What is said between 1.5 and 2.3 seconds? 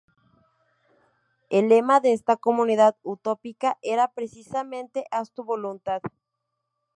El lema de